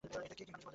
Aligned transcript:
এটাকেই 0.07 0.37
কি 0.47 0.51
মানুষ 0.53 0.63
বলে। 0.63 0.69